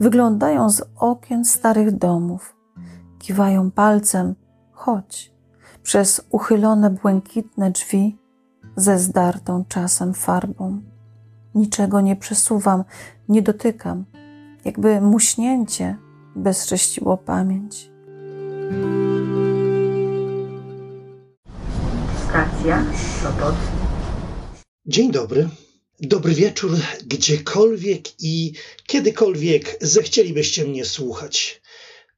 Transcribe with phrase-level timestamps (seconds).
[0.00, 2.56] wyglądają z okien starych domów,
[3.18, 4.34] kiwają palcem,
[4.72, 5.32] chodź,
[5.82, 8.18] przez uchylone błękitne drzwi
[8.76, 10.80] ze zdartą czasem farbą.
[11.54, 12.84] Niczego nie przesuwam,
[13.28, 14.04] nie dotykam,
[14.64, 15.96] jakby muśnięcie
[16.36, 17.90] bezcześciło pamięć.
[22.28, 22.82] Stacja
[23.22, 23.54] Sopot.
[24.86, 25.48] Dzień dobry.
[26.02, 26.70] Dobry wieczór,
[27.06, 28.52] gdziekolwiek i
[28.86, 31.62] kiedykolwiek zechcielibyście mnie słuchać.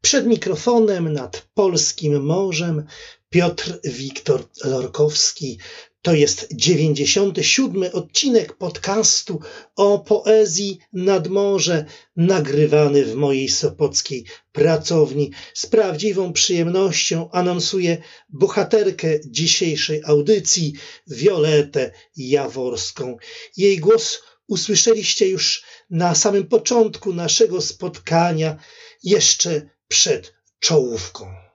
[0.01, 2.87] Przed mikrofonem nad polskim morzem
[3.33, 5.59] Piotr Wiktor Lorkowski.
[6.03, 9.41] To jest 97 odcinek podcastu
[9.77, 11.85] o poezji nad morze,
[12.17, 15.31] nagrywany w mojej sopockiej pracowni.
[15.55, 20.73] Z prawdziwą przyjemnością anonsuję bohaterkę dzisiejszej audycji,
[21.07, 23.17] Violetę Jaworską.
[23.57, 28.57] Jej głos usłyszeliście już na samym początku naszego spotkania,
[29.03, 31.52] jeszcze przed czołówką.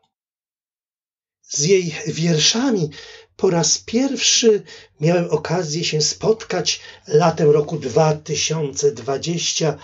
[1.50, 2.90] Z jej wierszami
[3.38, 4.64] po raz pierwszy
[5.02, 9.78] miałem okazję się spotkać latem roku 2020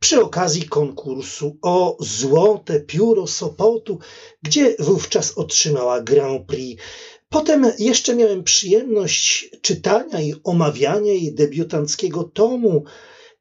[0.00, 3.98] przy okazji konkursu o Złote Pióro Sopotu,
[4.42, 6.82] gdzie wówczas otrzymała Grand Prix.
[7.28, 12.84] Potem jeszcze miałem przyjemność czytania i omawiania jej debiutanckiego tomu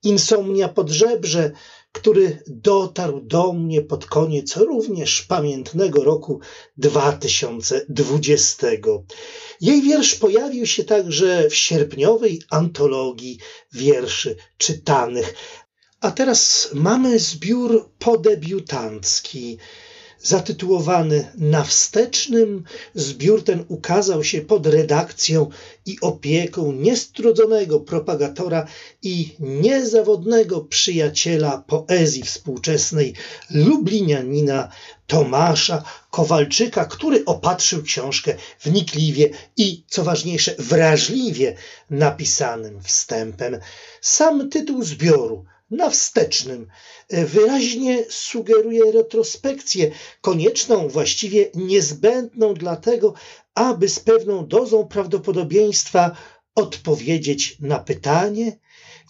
[0.03, 1.51] Insomnia pod żebrze,
[1.99, 6.39] który dotarł do mnie pod koniec również pamiętnego roku
[6.77, 8.67] 2020.
[9.61, 13.37] Jej wiersz pojawił się także w sierpniowej antologii
[13.73, 15.33] wierszy czytanych.
[16.01, 19.57] A teraz mamy zbiór podebiutancki
[20.21, 22.63] zatytułowany Na wstecznym.
[22.95, 25.49] Zbiór ten ukazał się pod redakcją
[25.85, 28.67] i opieką niestrudzonego propagatora
[29.01, 33.13] i niezawodnego przyjaciela poezji współczesnej
[33.49, 34.69] Lublinianina
[35.07, 41.55] Tomasza Kowalczyka, który opatrzył książkę wnikliwie i, co ważniejsze, wrażliwie
[41.89, 43.59] napisanym wstępem.
[44.01, 46.67] Sam tytuł zbioru na wstecznym
[47.09, 49.91] wyraźnie sugeruje retrospekcję,
[50.21, 53.13] konieczną, właściwie niezbędną dlatego,
[53.55, 56.15] aby z pewną dozą prawdopodobieństwa
[56.55, 58.59] odpowiedzieć na pytanie,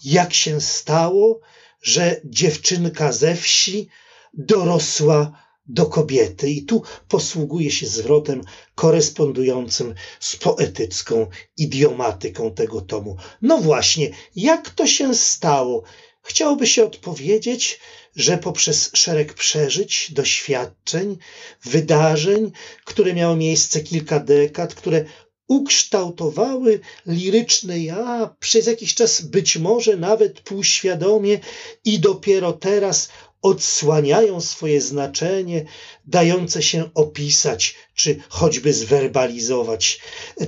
[0.03, 1.40] jak się stało,
[1.81, 3.88] że dziewczynka ze wsi
[4.34, 6.50] dorosła do kobiety.
[6.50, 8.42] I tu posługuje się zwrotem
[8.75, 11.28] korespondującym z poetycką
[11.58, 13.18] idiomatyką tego tomu.
[13.42, 15.84] No właśnie, jak to się stało?
[16.29, 17.79] Chciałoby się odpowiedzieć,
[18.16, 21.17] że poprzez szereg przeżyć, doświadczeń,
[21.63, 22.51] wydarzeń,
[22.85, 25.06] które miały miejsce kilka dekad, które
[25.47, 31.39] ukształtowały liryczne ja przez jakiś czas być może nawet półświadomie
[31.85, 33.09] i dopiero teraz
[33.41, 35.66] odsłaniają swoje znaczenie,
[36.05, 40.01] dające się opisać, czy choćby zwerbalizować.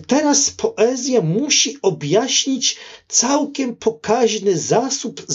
[0.08, 5.26] Teraz poezja musi objaśnić całkiem pokaźny zasób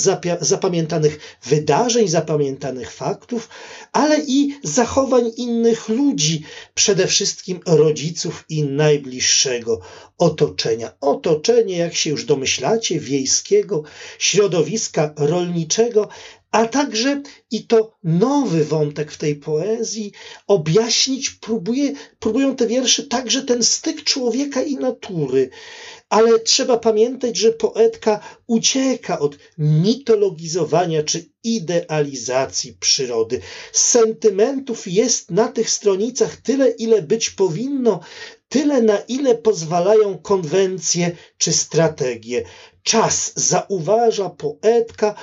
[0.40, 3.48] zapamiętanych wydarzeń, zapamiętanych faktów,
[3.92, 6.42] ale i zachowań innych ludzi,
[6.74, 9.80] przede wszystkim rodziców i najbliższego
[10.18, 10.92] otoczenia.
[11.00, 13.82] Otoczenie, jak się już domyślacie, wiejskiego,
[14.18, 16.08] środowiska rolniczego,
[16.50, 20.12] a także, i to nowy wątek w tej poezji,
[20.46, 25.50] objaśnić próbuje, próbują te wiersze także ten styk człowieka i natury.
[26.08, 33.40] Ale trzeba pamiętać, że poetka ucieka od mitologizowania czy idealizacji przyrody.
[33.72, 38.00] Sentymentów jest na tych stronicach tyle, ile być powinno,
[38.48, 42.44] tyle na ile pozwalają konwencje czy strategie.
[42.82, 45.14] Czas, zauważa poetka,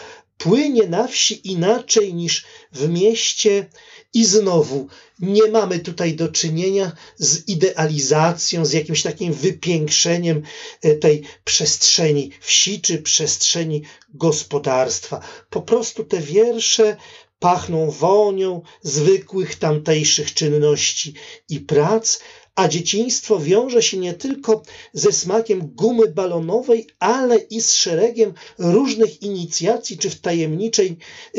[0.44, 3.70] płynie na wsi inaczej niż w mieście,
[4.14, 4.88] i znowu
[5.20, 10.42] nie mamy tutaj do czynienia z idealizacją, z jakimś takim wypiększeniem
[10.82, 13.84] e, tej przestrzeni wsi czy przestrzeni
[14.14, 15.22] gospodarstwa.
[15.50, 16.98] Po prostu te wiersze
[17.40, 21.14] pachną wonią zwykłych tamtejszych czynności
[21.50, 22.20] i prac,
[22.56, 24.64] a dzieciństwo wiąże się nie tylko
[24.94, 30.96] ze smakiem gumy balonowej, ale i z szeregiem różnych inicjacji czy wtajemniczeń,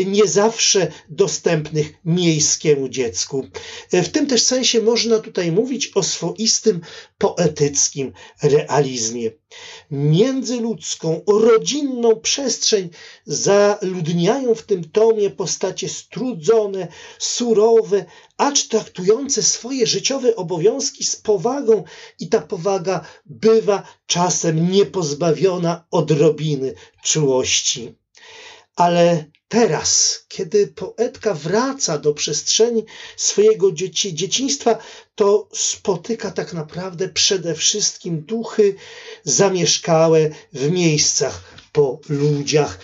[0.06, 3.46] nie zawsze dostępnych miejskiemu dziecku.
[3.93, 6.81] W tym też sensie można tutaj mówić o swoistym
[7.19, 8.12] poetyckim
[8.43, 9.31] realizmie.
[9.91, 12.91] Międzyludzką, rodzinną przestrzeń
[13.27, 18.05] zaludniają w tym tomie postacie strudzone, surowe,
[18.37, 21.85] acz traktujące swoje życiowe obowiązki z powagą
[22.21, 27.95] i ta powaga bywa czasem niepozbawiona odrobiny czułości.
[28.76, 32.85] Ale teraz, kiedy poetka wraca do przestrzeni
[33.17, 34.79] swojego dzieci, dzieciństwa,
[35.15, 38.75] to spotyka tak naprawdę przede wszystkim duchy
[39.25, 42.79] zamieszkałe w miejscach po ludziach.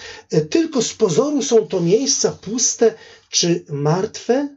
[0.51, 2.95] Tylko z pozoru są to miejsca puste
[3.31, 4.57] czy martwe,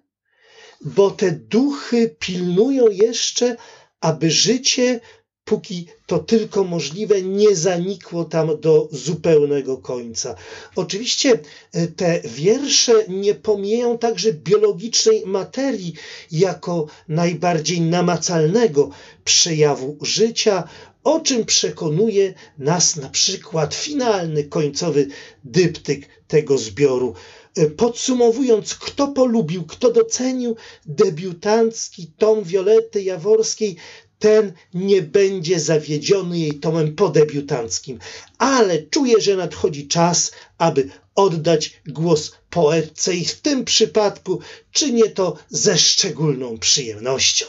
[0.81, 3.55] bo te duchy pilnują jeszcze,
[4.01, 4.99] aby życie
[5.45, 10.35] póki to tylko możliwe, nie zanikło tam do zupełnego końca.
[10.75, 11.39] Oczywiście
[11.71, 15.93] e, te wiersze nie pomijają także biologicznej materii
[16.31, 18.89] jako najbardziej namacalnego
[19.23, 20.67] przejawu życia,
[21.03, 25.07] o czym przekonuje nas na przykład finalny, końcowy
[25.43, 27.13] dyptyk tego zbioru.
[27.55, 30.55] E, podsumowując, kto polubił, kto docenił
[30.85, 33.75] debiutancki tom Wiolety Jaworskiej,
[34.23, 37.99] ten nie będzie zawiedziony jej tomem podebiutanckim,
[38.37, 44.39] ale czuję, że nadchodzi czas, aby oddać głos poetce i w tym przypadku
[44.71, 47.45] czynię to ze szczególną przyjemnością.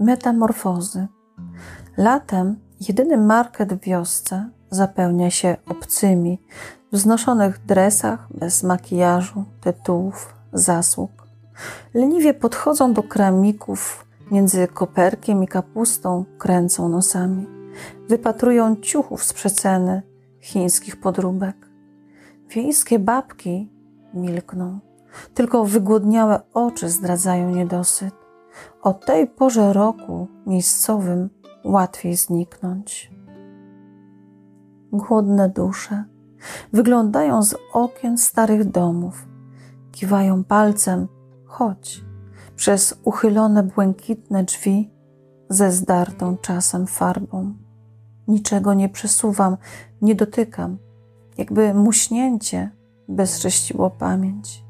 [0.00, 1.06] Metamorfozy.
[1.96, 2.56] Latem
[2.88, 6.38] jedyny market w wiosce zapełnia się obcymi,
[6.92, 11.28] wznoszonych dresach bez makijażu, tytułów, zasług.
[11.94, 17.46] Leniwie podchodzą do kramików, między koperkiem i kapustą kręcą nosami.
[18.08, 20.02] Wypatrują ciuchów z przeceny
[20.40, 21.56] chińskich podróbek.
[22.48, 23.70] Wiejskie babki
[24.14, 24.78] milkną,
[25.34, 28.14] tylko wygłodniałe oczy zdradzają niedosyt.
[28.82, 31.30] O tej porze roku miejscowym
[31.64, 33.10] łatwiej zniknąć.
[34.92, 36.04] Głodne dusze
[36.72, 39.26] Wyglądają z okien starych domów,
[39.92, 41.08] kiwają palcem,
[41.44, 42.04] chodź,
[42.56, 44.90] przez uchylone błękitne drzwi
[45.48, 47.54] ze zdartą czasem farbą.
[48.28, 49.56] Niczego nie przesuwam,
[50.02, 50.78] nie dotykam,
[51.38, 52.70] jakby muśnięcie
[53.08, 54.64] bezcześciło pamięć.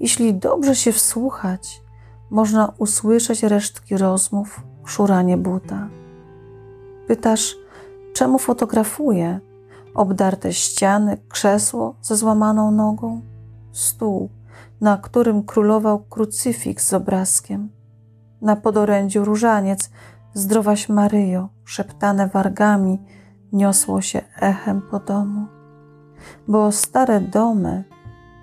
[0.00, 1.82] Jeśli dobrze się wsłuchać,
[2.30, 5.88] można usłyszeć resztki rozmów, szuranie buta.
[7.06, 7.56] Pytasz,
[8.14, 9.40] czemu fotografuję?
[9.94, 13.20] Obdarte ściany, krzesło ze złamaną nogą,
[13.72, 14.30] stół,
[14.80, 17.70] na którym królował krucyfiks z obrazkiem,
[18.42, 19.90] na podorędziu różaniec,
[20.34, 22.98] zdrowaś Maryjo, szeptane wargami,
[23.52, 25.46] niosło się echem po domu.
[26.48, 27.84] Bo stare domy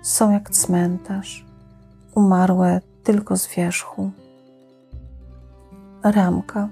[0.02, 1.46] są jak cmentarz,
[2.14, 4.10] umarłe tylko z wierzchu.
[6.02, 6.68] Ramka.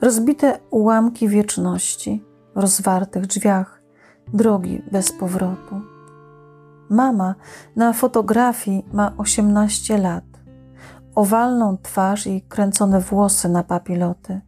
[0.00, 2.24] Rozbite ułamki wieczności
[2.56, 3.77] w rozwartych drzwiach,
[4.34, 5.80] drogi bez powrotu.
[6.90, 7.34] Mama
[7.76, 10.24] na fotografii ma 18 lat,
[11.14, 14.40] owalną twarz i kręcone włosy na papiloty.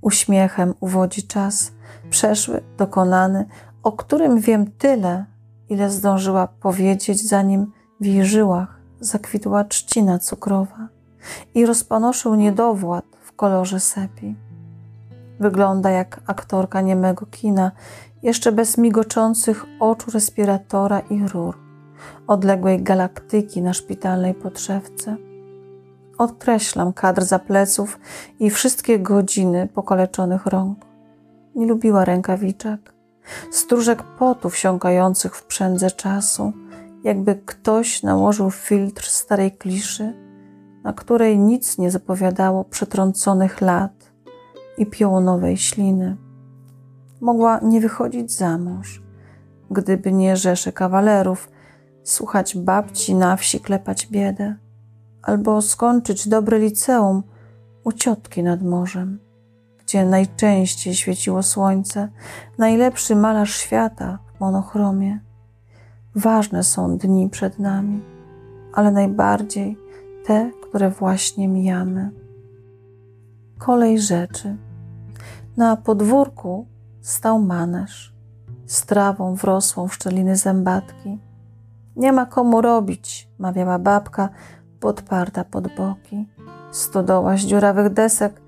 [0.00, 1.72] Uśmiechem uwodzi czas,
[2.10, 3.46] przeszły, dokonany,
[3.82, 5.24] o którym wiem tyle,
[5.68, 10.88] ile zdążyła powiedzieć, zanim w jej żyłach zakwitła trzcina cukrowa
[11.54, 14.47] i rozpanoszył niedowład w kolorze sepi.
[15.40, 17.72] Wygląda jak aktorka niemego kina
[18.22, 21.56] jeszcze bez migoczących oczu respiratora i rur,
[22.26, 25.16] odległej galaktyki na szpitalnej podszewce.
[26.18, 27.98] Odkreślam kadr za pleców
[28.40, 30.78] i wszystkie godziny pokaleczonych rąk.
[31.54, 32.92] Nie lubiła rękawiczek,
[33.50, 36.52] stróżek potu wsiąkających w przędze czasu,
[37.04, 40.14] jakby ktoś nałożył filtr starej kliszy,
[40.84, 43.97] na której nic nie zapowiadało przetrąconych lat
[44.78, 46.16] i piołonowej śliny
[47.20, 49.02] mogła nie wychodzić za mąż,
[49.70, 51.50] gdyby nie rzesze kawalerów,
[52.04, 54.56] słuchać babci na wsi klepać biedę,
[55.22, 57.22] albo skończyć dobre liceum
[57.84, 59.18] u ciotki nad morzem,
[59.78, 62.08] gdzie najczęściej świeciło słońce,
[62.58, 65.20] najlepszy malarz świata w monochromie.
[66.14, 68.02] Ważne są dni przed nami,
[68.72, 69.76] ale najbardziej
[70.26, 72.10] te, które właśnie mijamy.
[73.58, 74.56] Kolej rzeczy.
[75.58, 76.66] Na podwórku
[77.00, 78.14] stał maneż
[78.66, 81.18] z trawą wrosłą w szczeliny zębatki.
[81.96, 84.28] Nie ma komu robić, mawiała babka,
[84.80, 86.28] podparta pod boki.
[86.70, 88.40] Stodoła z dziurawych desek,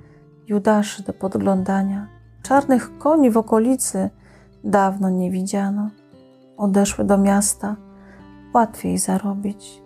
[0.47, 2.09] judaszy do podglądania.
[2.43, 4.11] Czarnych koni w okolicy
[4.65, 5.91] dawno nie widziano.
[6.57, 7.77] Odeszły do miasta,
[8.55, 9.83] łatwiej zarobić.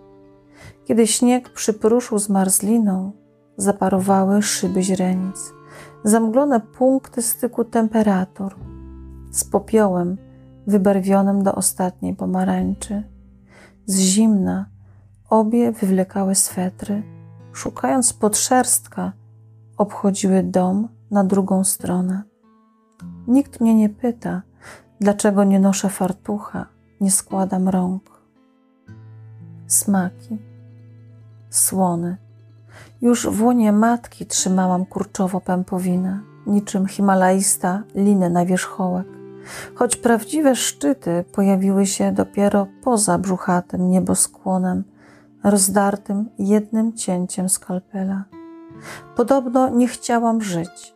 [0.83, 3.11] Kiedy śnieg przypruszył zmarzliną,
[3.57, 5.54] zaparowały szyby źrenic
[6.03, 8.55] zamglone punkty styku temperatur
[9.31, 10.17] z popiołem
[10.67, 13.03] wybarwionym do ostatniej pomarańczy.
[13.85, 14.65] Z zimna
[15.29, 17.03] obie wywlekały swetry,
[17.53, 19.11] szukając podszerstka,
[19.77, 22.23] obchodziły dom na drugą stronę.
[23.27, 24.41] Nikt mnie nie pyta,
[25.01, 26.65] dlaczego nie noszę fartucha,
[27.01, 28.21] nie składam rąk.
[29.67, 30.37] Smaki.
[31.49, 32.24] Słony.
[33.05, 39.07] Już w łonie matki trzymałam kurczowo pępowinę, niczym himalaista linę na wierzchołek,
[39.75, 44.83] choć prawdziwe szczyty pojawiły się dopiero poza brzuchatym nieboskłonem,
[45.43, 48.23] rozdartym jednym cięciem skalpela.
[49.15, 50.95] Podobno nie chciałam żyć.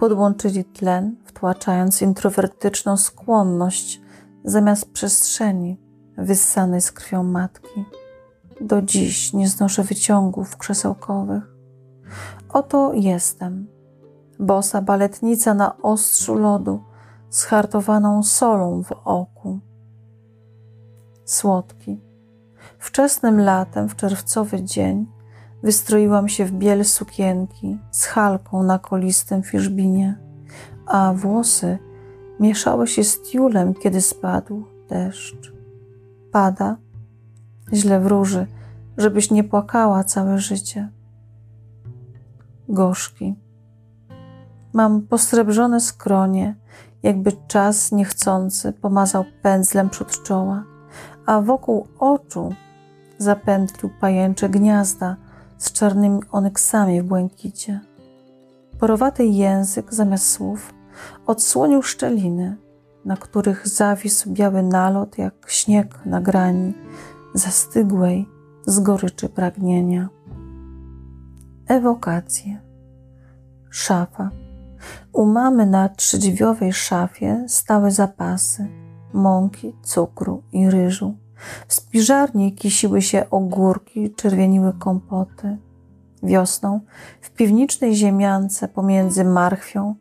[0.00, 4.00] Podłączyli tlen, wtłaczając introwertyczną skłonność
[4.44, 5.80] zamiast przestrzeni
[6.18, 7.84] wyssanej z krwią matki.
[8.62, 11.42] Do dziś nie znoszę wyciągów krzesełkowych.
[12.48, 13.66] Oto jestem,
[14.38, 16.80] bosa baletnica na ostrzu lodu,
[17.30, 19.58] z hartowaną solą w oku.
[21.24, 22.00] Słodki.
[22.78, 25.06] Wczesnym latem, w czerwcowy dzień,
[25.62, 30.18] wystroiłam się w biel sukienki z halką na kolistym fiszbinie,
[30.86, 31.78] a włosy
[32.40, 35.52] mieszały się z tiulem, kiedy spadł deszcz.
[36.32, 36.76] Pada,
[37.72, 38.46] źle wróży,
[38.98, 40.88] żebyś nie płakała całe życie.
[42.68, 43.34] Gorzki.
[44.72, 46.56] Mam posrebrzone skronie,
[47.02, 50.64] jakby czas niechcący pomazał pędzlem przód czoła,
[51.26, 52.54] a wokół oczu
[53.18, 55.16] zapętlił pajęcze gniazda
[55.58, 57.80] z czarnymi onyksami w błękicie.
[58.78, 60.74] Porowaty język zamiast słów
[61.26, 62.56] odsłonił szczeliny,
[63.04, 66.74] na których zawisł biały nalot jak śnieg na grani
[67.34, 68.28] zastygłej
[68.66, 70.08] z goryczy pragnienia.
[71.66, 72.60] Ewokacje.
[73.70, 74.30] Szafa.
[75.12, 78.68] U mamy na trzydźwiowej szafie stały zapasy
[79.12, 81.14] mąki, cukru i ryżu.
[81.66, 85.58] W spiżarni kisiły się ogórki, czerwieniły kompoty.
[86.22, 86.80] Wiosną
[87.20, 89.94] w piwnicznej ziemiance pomiędzy marchwią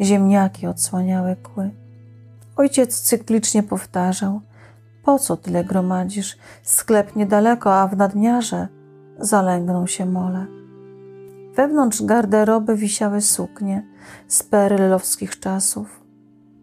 [0.00, 1.70] ziemniaki odsłaniały kły.
[2.56, 4.40] Ojciec cyklicznie powtarzał:
[5.02, 6.38] Po co tyle gromadzisz?
[6.62, 8.68] Sklep niedaleko, a w nadmiarze
[9.18, 10.46] zalęgną się mole.
[11.56, 13.86] Wewnątrz garderoby wisiały suknie
[14.28, 16.00] z perylowskich czasów,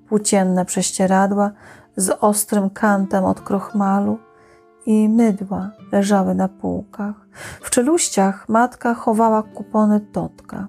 [0.10, 1.52] płócienne prześcieradła
[1.96, 4.20] z ostrym kantem od krochmalu
[4.86, 7.28] i mydła leżały na półkach.
[7.62, 10.68] W czeluściach matka chowała kupony totka,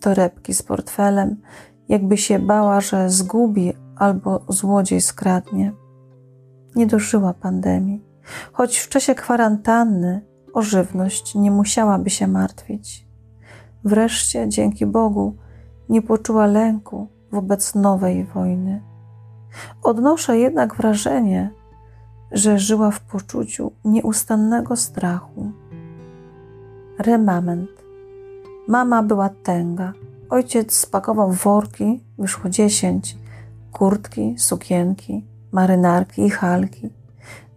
[0.00, 1.36] torebki z portfelem,
[1.88, 5.72] jakby się bała, że zgubi albo złodziej skradnie.
[6.76, 8.04] Nie dożyła pandemii,
[8.52, 10.22] choć w czasie kwarantanny
[10.54, 13.06] o żywność nie musiałaby się martwić.
[13.84, 15.36] Wreszcie, dzięki Bogu,
[15.88, 18.82] nie poczuła lęku wobec nowej wojny.
[19.82, 21.50] Odnoszę jednak wrażenie,
[22.32, 25.52] że żyła w poczuciu nieustannego strachu.
[26.98, 27.70] Remament.
[28.68, 29.92] Mama była tęga.
[30.30, 33.16] Ojciec spakował worki, wyszło dziesięć,
[33.72, 36.90] kurtki, sukienki, marynarki i halki.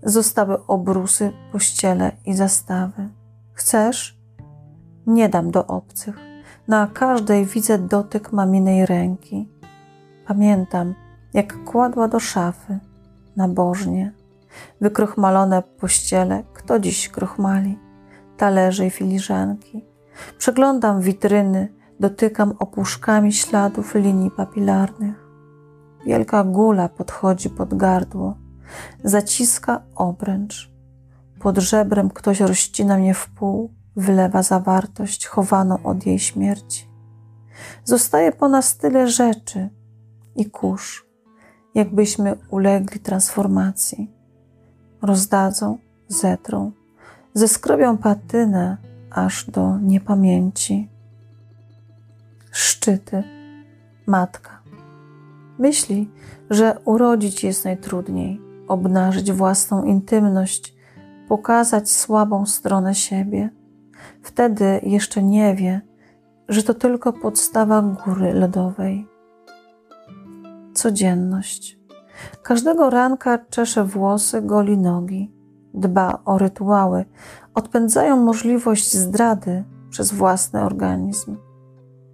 [0.03, 3.09] Zostały obrusy, pościele i zastawy.
[3.53, 4.17] Chcesz?
[5.07, 6.15] Nie dam do obcych.
[6.67, 9.49] Na każdej widzę dotyk maminej ręki.
[10.27, 10.95] Pamiętam,
[11.33, 12.79] jak kładła do szafy,
[13.35, 14.13] nabożnie.
[14.81, 17.79] Wykrochmalone pościele, kto dziś krochmali?
[18.37, 19.85] Talerze i filiżanki.
[20.37, 25.20] Przeglądam witryny, dotykam opuszkami śladów linii papilarnych.
[26.05, 28.35] Wielka gula podchodzi pod gardło,
[29.03, 30.71] zaciska obręcz.
[31.39, 36.89] Pod żebrem ktoś rozcina mnie w pół, wylewa zawartość chowaną od jej śmierci.
[37.83, 39.69] Zostaje po nas tyle rzeczy
[40.35, 41.05] i kurz,
[41.75, 44.11] jakbyśmy ulegli transformacji.
[45.01, 45.77] Rozdadzą,
[46.07, 46.71] zetrą,
[47.33, 48.77] zeskrobią patynę
[49.11, 50.89] aż do niepamięci.
[52.51, 53.23] Szczyty,
[54.07, 54.60] matka.
[55.59, 56.09] Myśli,
[56.49, 60.75] że urodzić jest najtrudniej, obnażyć własną intymność,
[61.27, 63.49] pokazać słabą stronę siebie.
[64.21, 65.81] Wtedy jeszcze nie wie,
[66.49, 69.07] że to tylko podstawa góry lodowej.
[70.73, 71.79] Codzienność.
[72.43, 75.31] Każdego ranka czesze włosy, goli nogi,
[75.73, 77.05] dba o rytuały,
[77.53, 81.37] odpędzają możliwość zdrady przez własny organizm.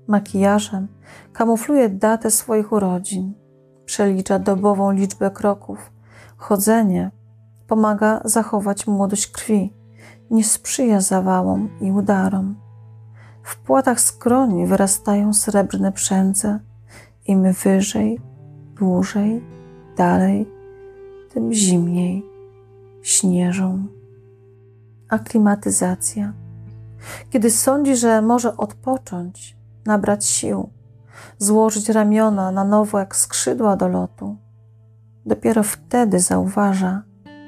[0.08, 0.88] Makijażem
[1.34, 3.34] kamufluje datę swoich urodzin,
[3.86, 5.92] przelicza dobową liczbę kroków.
[6.38, 7.12] Chodzenie
[7.68, 9.74] pomaga zachować młodość krwi,
[10.32, 12.56] nie sprzyja zawałom i udarom.
[13.44, 16.60] W płatach skroni wyrastają srebrne przędze.
[17.28, 18.20] Im wyżej,
[18.76, 19.44] dłużej,
[19.98, 20.48] dalej,
[21.34, 22.26] tym zimniej
[23.02, 23.86] śnieżą.
[25.10, 26.34] Aklimatyzacja.
[27.30, 29.57] Kiedy sądzi, że może odpocząć,
[29.88, 30.70] nabrać sił,
[31.38, 34.38] złożyć ramiona na nowo jak skrzydła do lotu.
[35.26, 37.04] Dopiero wtedy zauważa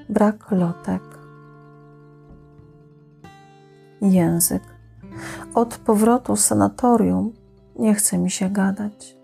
[0.09, 1.01] brak lotek.
[4.01, 4.63] Język.
[5.53, 7.33] Od powrotu z sanatorium
[7.79, 9.17] nie chce mi się gadać.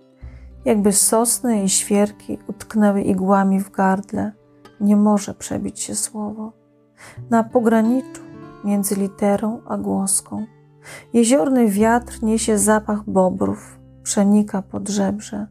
[0.66, 4.32] Jakby sosny i świerki utknęły igłami w gardle,
[4.80, 6.54] nie może przebić się słowo.
[7.30, 8.22] Na pograniczu
[8.64, 10.46] między literą a głoską.
[11.13, 15.48] Jeziorny wiatr niesie zapach bobrów, przenika pod żebrze.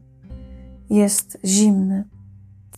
[0.89, 2.03] Jest zimny.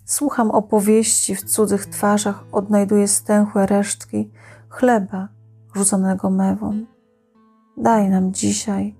[0.06, 4.32] Słucham opowieści w cudzych twarzach, odnajduję stęchłe resztki
[4.70, 5.28] chleba
[5.76, 6.86] rzuconego mewą.
[7.78, 8.96] Daj nam dzisiaj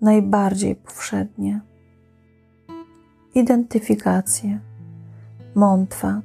[0.00, 1.60] najbardziej powszednie.
[3.34, 4.60] Identyfikację.
[5.54, 6.20] Mątwa.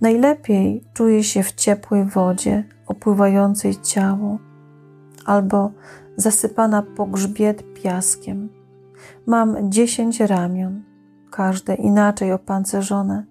[0.00, 4.38] Najlepiej czuję się w ciepłej wodzie opływającej ciało
[5.24, 5.70] albo
[6.16, 8.48] zasypana po grzbiet piaskiem.
[9.26, 10.82] Mam dziesięć ramion,
[11.30, 13.24] każde inaczej opancerzone.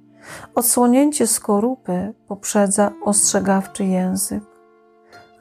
[0.56, 4.44] Odsłonięcie skorupy poprzedza ostrzegawczy język.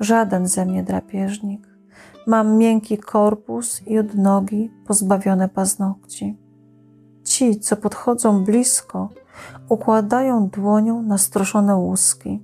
[0.01, 1.69] Żaden ze mnie drapieżnik.
[2.27, 6.39] Mam miękki korpus i odnogi pozbawione paznokci.
[7.25, 9.09] Ci, co podchodzą blisko,
[9.69, 12.43] układają dłonią na stroszone łuski,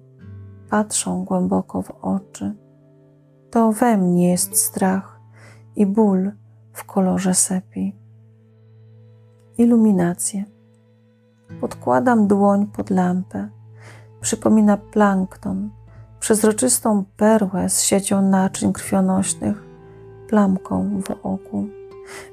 [0.71, 2.55] patrzą głęboko w oczy.
[3.51, 5.21] To we mnie jest strach
[5.77, 6.33] i ból
[6.73, 7.97] w kolorze sepi.
[9.59, 10.45] Iluminację.
[11.61, 13.49] Podkładam dłoń pod lampę.
[14.21, 15.71] Przypomina plankton,
[16.21, 19.65] przezroczystą perłę z siecią naczyń krwionośnych,
[20.29, 21.67] plamką w oku.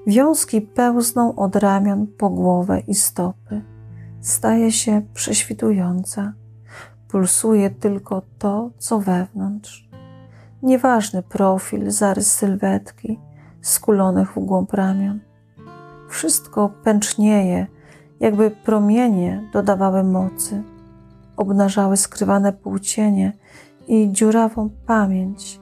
[0.07, 3.61] Wiązki pełzną od ramion po głowę i stopy.
[4.21, 6.33] Staje się prześwitująca.
[7.07, 9.84] Pulsuje tylko to, co wewnątrz.
[10.65, 13.19] Nieważny profil, zarys sylwetki,
[13.61, 15.19] skulonych w głąb ramion.
[16.09, 17.67] Wszystko pęcznieje,
[18.19, 20.63] jakby promienie dodawały mocy,
[21.37, 23.33] obnażały skrywane płócienie
[23.87, 25.59] i dziurawą pamięć,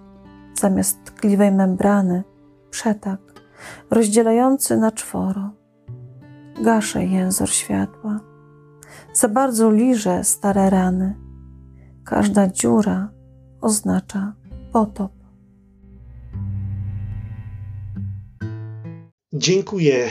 [0.60, 2.24] zamiast tkliwej membrany,
[2.70, 3.20] przetak,
[3.92, 5.50] rozdzielający na czworo.
[6.64, 8.20] Gaszę jęzor światła.
[9.14, 11.16] Za bardzo liżę stare rany.
[12.06, 13.10] Każda dziura
[13.62, 14.34] oznacza
[14.74, 15.12] potop.
[19.34, 20.10] Dziękuję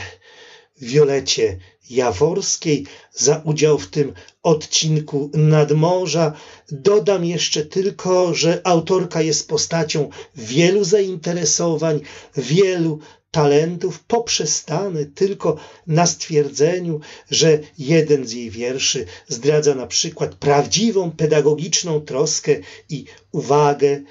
[0.81, 6.33] Wiolecie Jaworskiej za udział w tym odcinku Nadmorza.
[6.71, 11.99] Dodam jeszcze tylko, że autorka jest postacią wielu zainteresowań,
[12.37, 12.99] wielu
[13.33, 16.99] talentów poprzestany tylko na stwierdzeniu,
[17.31, 22.55] że jeden z jej wierszy zdradza na przykład prawdziwą pedagogiczną troskę
[22.89, 24.01] i uwagę.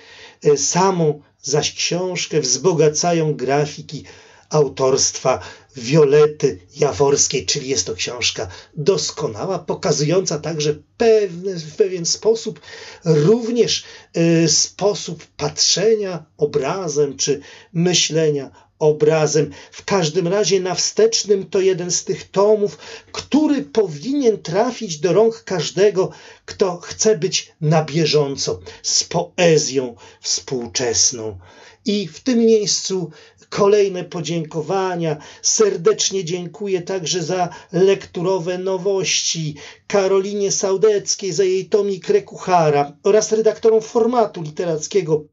[0.57, 4.05] Samą zaś książkę wzbogacają grafiki
[4.51, 5.41] autorstwa
[5.77, 12.61] Wiolety Jaworskiej, czyli jest to książka doskonała, pokazująca także pewne, w pewien sposób
[13.05, 13.85] również
[14.17, 17.41] y, sposób patrzenia obrazem czy
[17.73, 18.51] myślenia
[18.83, 19.51] obrazem.
[19.73, 22.79] W każdym razie na wstecznym to jeden z tych tomów,
[23.13, 26.11] który powinien trafić do rąk każdego,
[26.45, 31.39] kto chce być na bieżąco z poezją współczesną.
[31.85, 33.11] I w tym miejscu
[33.49, 35.17] kolejne podziękowania.
[35.43, 39.55] Serdecznie dziękuję także za lekturowe nowości
[39.87, 45.25] Karolinie Saudeckiej, za jej tomik Rekuchara oraz redaktorom formatu literackiego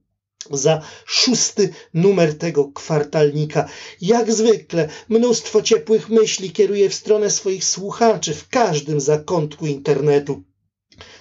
[0.52, 3.70] za szósty numer tego kwartalnika.
[4.02, 10.44] Jak zwykle mnóstwo ciepłych myśli kieruję w stronę swoich słuchaczy w każdym zakątku internetu.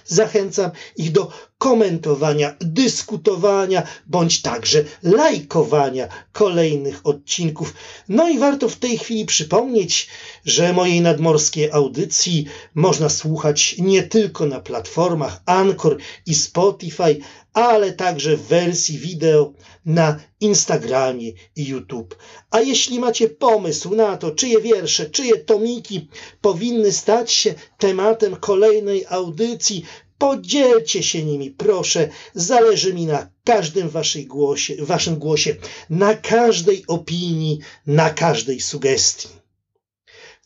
[0.05, 7.73] Zachęcam ich do komentowania, dyskutowania, bądź także lajkowania kolejnych odcinków.
[8.09, 10.07] No i warto w tej chwili przypomnieć,
[10.45, 12.45] że mojej nadmorskiej audycji
[12.75, 17.19] można słuchać nie tylko na platformach Anchor i Spotify,
[17.53, 19.53] ale także w wersji wideo
[19.85, 22.17] na Instagramie i YouTube.
[22.51, 26.07] A jeśli macie pomysł na to, czyje wiersze, czyje tomiki
[26.41, 29.85] powinny stać się tematem kolejnej audycji,
[30.19, 32.09] Podzielcie się nimi, proszę.
[32.35, 35.55] Zależy mi na każdym waszej głosie, waszym głosie,
[35.89, 39.29] na każdej opinii, na każdej sugestii.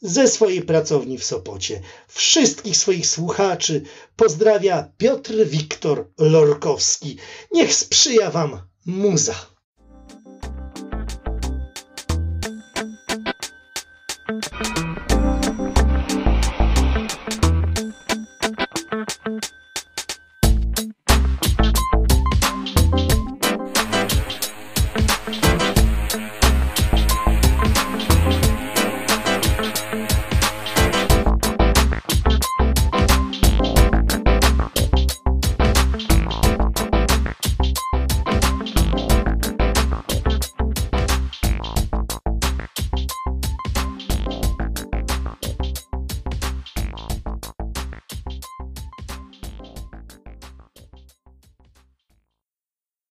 [0.01, 3.81] Ze swojej pracowni w Sopocie wszystkich swoich słuchaczy
[4.15, 7.17] pozdrawia Piotr Wiktor Lorkowski.
[7.51, 9.52] Niech sprzyja wam muza.